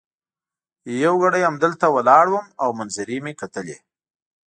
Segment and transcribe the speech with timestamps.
[1.03, 3.77] یو ګړی همدلته ولاړ وم او منظرې مي کتلې.